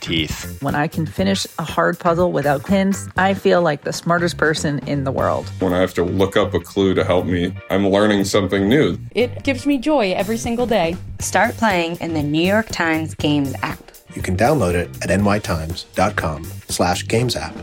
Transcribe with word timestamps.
teeth. 0.00 0.60
When 0.62 0.74
I 0.74 0.88
can 0.88 1.06
finish 1.06 1.46
a 1.58 1.62
hard 1.62 1.98
puzzle 1.98 2.32
without 2.32 2.64
pins, 2.64 3.08
I 3.16 3.34
feel 3.34 3.62
like 3.62 3.84
the 3.84 3.92
smartest 3.92 4.36
person 4.36 4.78
in 4.80 5.04
the 5.04 5.12
world. 5.12 5.48
When 5.60 5.72
I 5.72 5.80
have 5.80 5.94
to 5.94 6.04
look 6.04 6.36
up 6.36 6.54
a 6.54 6.60
clue 6.60 6.94
to 6.94 7.04
help 7.04 7.26
me, 7.26 7.54
I'm 7.70 7.88
learning 7.88 8.24
something 8.24 8.68
new. 8.68 8.98
It 9.14 9.44
gives 9.44 9.66
me 9.66 9.78
joy 9.78 10.12
every 10.12 10.36
single 10.36 10.66
day. 10.66 10.96
Start 11.20 11.56
playing 11.56 11.96
in 12.00 12.14
the 12.14 12.22
New 12.22 12.46
York 12.46 12.68
Times 12.68 13.14
Games 13.14 13.54
app. 13.62 13.78
You 14.14 14.22
can 14.22 14.36
download 14.36 14.74
it 14.74 14.88
at 15.02 15.20
nytimes.com 15.20 16.44
slash 16.68 17.06
games 17.06 17.36
app. 17.36 17.54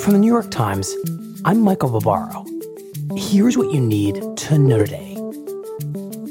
From 0.00 0.14
the 0.14 0.18
New 0.18 0.32
York 0.32 0.50
Times, 0.50 0.92
I'm 1.44 1.60
Michael 1.60 1.88
Barbaro. 2.00 2.44
Here's 3.16 3.56
what 3.56 3.72
you 3.72 3.80
need 3.80 4.16
to 4.36 4.58
know 4.58 4.78
today. 4.78 5.11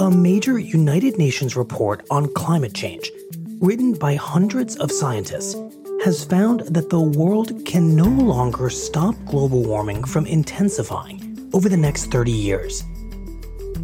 A 0.02 0.10
major 0.10 0.58
United 0.58 1.20
Nations 1.20 1.56
report 1.56 2.08
on 2.10 2.34
climate 2.34 2.74
change, 2.74 3.12
written 3.60 3.94
by 3.94 4.16
hundreds 4.16 4.76
of 4.78 4.92
scientists, 4.92 5.56
has 6.04 6.26
found 6.26 6.62
that 6.62 6.90
the 6.90 7.00
world 7.00 7.64
can 7.68 7.96
no 7.96 8.06
longer 8.06 8.72
stop 8.72 9.14
global 9.26 9.62
warming 9.62 10.04
from 10.04 10.26
intensifying 10.26 11.48
over 11.54 11.70
the 11.70 11.78
next 11.78 12.06
30 12.06 12.32
years. 12.32 12.84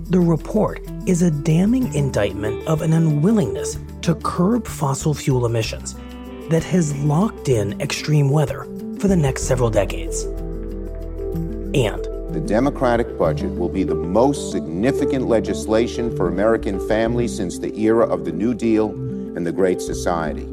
The 0.09 0.19
report 0.19 0.81
is 1.05 1.21
a 1.21 1.29
damning 1.29 1.93
indictment 1.93 2.67
of 2.67 2.81
an 2.81 2.93
unwillingness 2.93 3.77
to 4.01 4.15
curb 4.15 4.65
fossil 4.65 5.13
fuel 5.13 5.45
emissions 5.45 5.93
that 6.49 6.63
has 6.63 6.95
locked 6.95 7.47
in 7.47 7.79
extreme 7.79 8.31
weather 8.31 8.63
for 8.99 9.07
the 9.07 9.15
next 9.15 9.43
several 9.43 9.69
decades. 9.69 10.23
And 11.75 12.16
the 12.31 12.41
Democratic 12.41 13.17
budget 13.17 13.55
will 13.55 13.69
be 13.69 13.83
the 13.83 13.95
most 13.95 14.51
significant 14.51 15.27
legislation 15.27 16.15
for 16.15 16.27
American 16.27 16.85
families 16.87 17.33
since 17.33 17.57
the 17.57 17.73
era 17.79 18.05
of 18.05 18.25
the 18.25 18.31
New 18.31 18.53
Deal 18.53 18.89
and 18.89 19.45
the 19.45 19.51
Great 19.51 19.81
Society. 19.81 20.43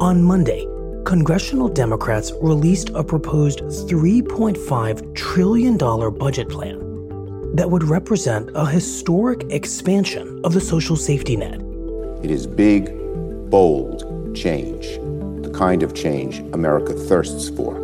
On 0.00 0.20
Monday, 0.20 0.66
congressional 1.04 1.68
Democrats 1.68 2.32
released 2.40 2.90
a 2.90 3.04
proposed 3.04 3.60
$3.5 3.60 5.14
trillion 5.14 5.76
budget 5.76 6.48
plan 6.48 6.80
that 7.54 7.70
would 7.70 7.84
represent 7.84 8.50
a 8.54 8.66
historic 8.66 9.44
expansion 9.50 10.40
of 10.42 10.54
the 10.54 10.60
social 10.60 10.96
safety 10.96 11.36
net. 11.36 11.60
It 12.24 12.30
is 12.30 12.48
big, 12.48 12.86
bold 13.48 14.34
change, 14.34 14.86
the 15.44 15.52
kind 15.54 15.84
of 15.84 15.94
change 15.94 16.40
America 16.52 16.94
thirsts 16.94 17.48
for. 17.50 17.74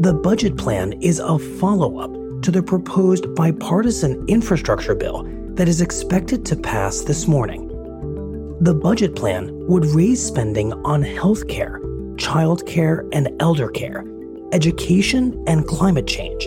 The 0.00 0.12
budget 0.12 0.58
plan 0.58 0.92
is 1.00 1.20
a 1.20 1.38
follow 1.38 2.00
up 2.00 2.15
to 2.46 2.52
the 2.52 2.62
proposed 2.62 3.34
bipartisan 3.34 4.24
infrastructure 4.28 4.94
bill 4.94 5.24
that 5.56 5.66
is 5.66 5.80
expected 5.80 6.46
to 6.46 6.54
pass 6.54 7.00
this 7.00 7.26
morning. 7.26 7.66
The 8.60 8.72
budget 8.72 9.16
plan 9.16 9.50
would 9.66 9.84
raise 9.86 10.24
spending 10.24 10.72
on 10.84 11.02
health 11.02 11.48
care, 11.48 11.80
child 12.16 12.64
care 12.64 13.04
and 13.12 13.30
elder 13.40 13.68
care, 13.68 14.04
education 14.52 15.42
and 15.48 15.66
climate 15.66 16.06
change, 16.06 16.46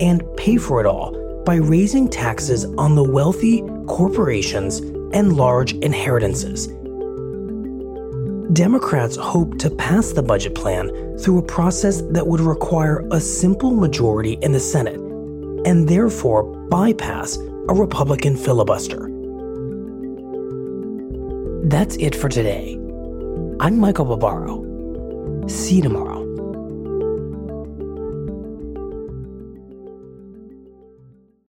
and 0.00 0.22
pay 0.36 0.58
for 0.58 0.78
it 0.78 0.86
all 0.86 1.42
by 1.44 1.56
raising 1.56 2.08
taxes 2.08 2.64
on 2.78 2.94
the 2.94 3.02
wealthy, 3.02 3.62
corporations, 3.88 4.78
and 5.12 5.36
large 5.36 5.72
inheritances. 5.72 6.68
Democrats 8.52 9.16
hope 9.16 9.58
to 9.58 9.70
pass 9.70 10.12
the 10.12 10.22
budget 10.22 10.54
plan 10.54 11.18
through 11.18 11.38
a 11.38 11.42
process 11.42 12.00
that 12.10 12.28
would 12.28 12.40
require 12.40 13.04
a 13.10 13.20
simple 13.20 13.72
majority 13.72 14.34
in 14.34 14.52
the 14.52 14.60
Senate 14.60 15.00
and 15.64 15.88
therefore 15.88 16.44
bypass 16.68 17.36
a 17.36 17.74
Republican 17.74 18.36
filibuster. 18.36 19.08
That's 21.64 21.96
it 21.96 22.14
for 22.14 22.28
today. 22.28 22.74
I'm 23.60 23.78
Michael 23.78 24.04
Barbaro. 24.04 25.46
See 25.48 25.76
you 25.76 25.82
tomorrow. 25.82 26.22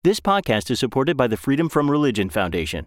This 0.02 0.18
podcast 0.18 0.70
is 0.70 0.80
supported 0.80 1.16
by 1.16 1.26
the 1.26 1.36
Freedom 1.36 1.68
From 1.68 1.90
Religion 1.90 2.30
Foundation. 2.30 2.86